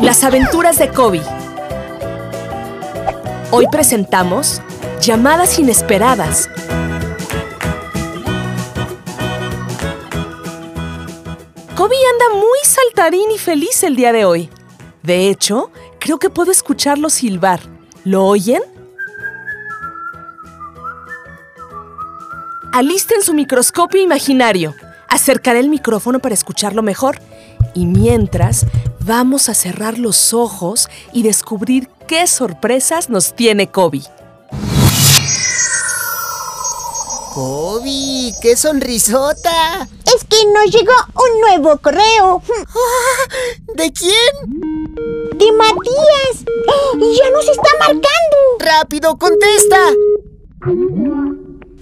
[0.00, 1.22] Las aventuras de Kobe.
[3.50, 4.60] Hoy presentamos
[5.00, 6.50] Llamadas Inesperadas.
[11.76, 14.50] Kobe anda muy saltarín y feliz el día de hoy.
[15.02, 15.70] De hecho,
[16.00, 17.60] creo que puedo escucharlo silbar.
[18.04, 18.62] ¿Lo oyen?
[22.72, 24.74] Alisten su microscopio imaginario.
[25.08, 27.20] Acercaré el micrófono para escucharlo mejor.
[27.72, 28.66] Y mientras,
[29.04, 34.00] vamos a cerrar los ojos y descubrir qué sorpresas nos tiene Kobe.
[37.34, 39.88] Kobe, qué sonrisota.
[40.06, 42.42] Es que nos llegó un nuevo correo.
[43.74, 45.34] ¿De quién?
[45.34, 46.44] De Matías.
[47.00, 48.04] Y ya nos está marcando.
[48.60, 49.90] Rápido, contesta.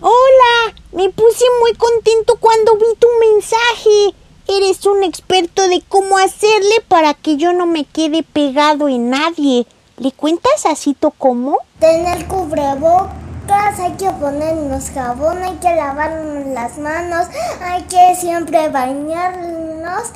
[0.00, 4.25] Hola, me puse muy contento cuando vi tu mensaje.
[4.48, 9.66] Eres un experto de cómo hacerle para que yo no me quede pegado en nadie.
[9.98, 11.58] ¿Le cuentas así cómo?
[11.80, 17.26] Tener cubrebocas, hay que ponernos jabón, hay que lavarnos las manos,
[17.60, 20.12] hay que siempre bañarnos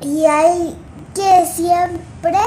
[0.00, 0.76] y hay
[1.14, 2.38] que siempre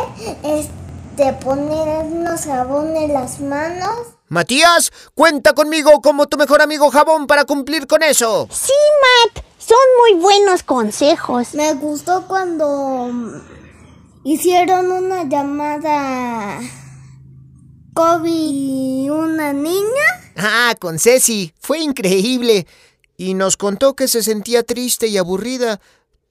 [0.44, 4.19] este, ponernos jabón en las manos.
[4.30, 8.48] Matías, cuenta conmigo como tu mejor amigo jabón para cumplir con eso.
[8.52, 8.74] Sí,
[9.34, 11.56] Matt, son muy buenos consejos.
[11.56, 13.12] Me gustó cuando
[14.24, 16.60] hicieron una llamada
[17.96, 20.32] Kobe y una niña.
[20.38, 21.54] Ah, con Ceci.
[21.60, 22.68] Fue increíble.
[23.18, 25.82] Y nos contó que se sentía triste y aburrida.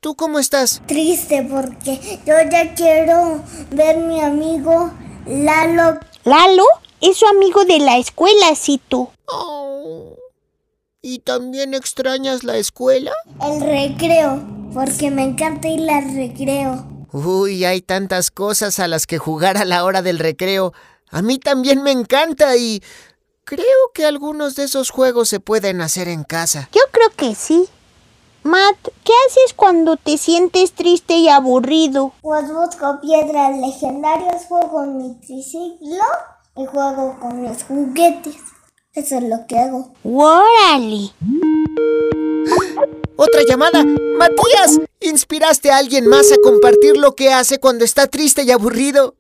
[0.00, 0.80] ¿Tú cómo estás?
[0.86, 4.92] Triste porque yo ya quiero ver mi amigo
[5.26, 5.98] Lalo.
[6.24, 6.64] ¿Lalo?
[7.00, 9.08] Es su amigo de la escuela, sí tú.
[9.26, 10.16] Oh.
[11.00, 13.12] ¿Y también extrañas la escuela?
[13.40, 14.42] El recreo,
[14.74, 16.84] porque me encanta ir al recreo.
[17.12, 20.72] Uy, hay tantas cosas a las que jugar a la hora del recreo.
[21.10, 22.82] A mí también me encanta y
[23.44, 26.68] creo que algunos de esos juegos se pueden hacer en casa.
[26.72, 27.68] Yo creo que sí.
[28.42, 32.12] Matt, ¿qué haces cuando te sientes triste y aburrido?
[32.22, 36.04] Pues busco piedras legendarias, juego en mi triciclo
[36.58, 38.36] y juego con mis juguetes.
[38.92, 39.92] Eso es lo que hago.
[40.02, 41.12] ¡Órale!
[43.16, 43.84] ¡Otra llamada!
[43.84, 44.80] ¡Matías!
[45.00, 49.14] ¿Inspiraste a alguien más a compartir lo que hace cuando está triste y aburrido?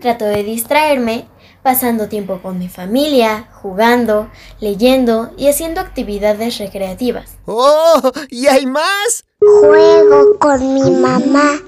[0.00, 1.28] Trato de distraerme
[1.62, 4.30] pasando tiempo con mi familia, jugando,
[4.60, 7.36] leyendo y haciendo actividades recreativas.
[7.44, 8.12] ¡Oh!
[8.30, 9.24] ¿Y hay más?
[9.40, 11.60] Juego con mi mamá,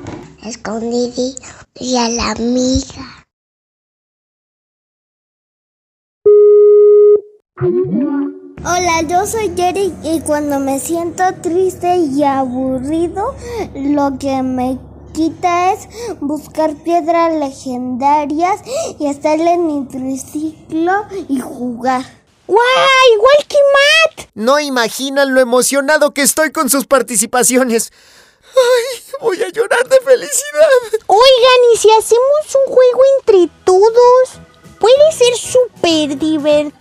[0.43, 1.34] escondidí
[1.75, 3.19] y a la amiga.
[7.62, 13.37] Hola, yo soy Jerry y cuando me siento triste y aburrido,
[13.75, 14.78] lo que me
[15.12, 15.87] quita es
[16.20, 18.62] buscar piedras legendarias
[18.99, 22.03] y estar en mi triciclo y jugar.
[22.47, 22.60] ¡Guau!
[23.12, 24.28] ¡Igual que Matt!
[24.32, 27.93] No imaginan lo emocionado que estoy con sus participaciones.
[28.43, 29.03] ¡Ay!
[29.20, 31.00] Voy a llorar de felicidad.
[31.06, 34.41] Oigan, ¿y si hacemos un juego entre todos?
[34.81, 36.80] Puede ser súper divertido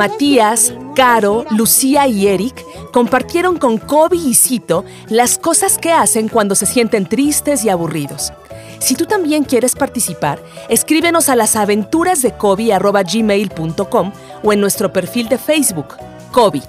[0.00, 6.54] Matías, Caro, Lucía y Eric compartieron con Kobe y Cito las cosas que hacen cuando
[6.54, 8.32] se sienten tristes y aburridos.
[8.78, 14.12] Si tú también quieres participar, escríbenos a las aventuras de gmail.com
[14.42, 15.88] o en nuestro perfil de Facebook,
[16.32, 16.62] Kobe.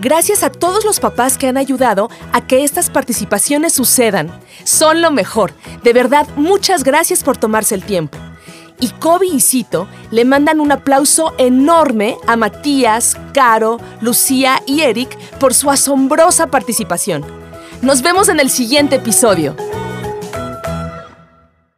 [0.00, 4.30] Gracias a todos los papás que han ayudado a que estas participaciones sucedan.
[4.62, 5.52] Son lo mejor.
[5.82, 8.18] De verdad, muchas gracias por tomarse el tiempo.
[8.80, 15.18] Y Kobe y Cito le mandan un aplauso enorme a Matías, Caro, Lucía y Eric
[15.38, 17.24] por su asombrosa participación.
[17.82, 19.56] Nos vemos en el siguiente episodio.